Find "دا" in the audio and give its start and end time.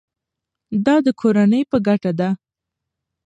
0.85-0.95